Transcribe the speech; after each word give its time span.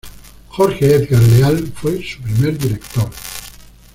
Jorge 0.49 0.87
Edgar 0.95 1.21
Leal 1.21 1.71
fue 1.75 2.03
su 2.03 2.19
primer 2.23 2.57
director. 2.57 3.11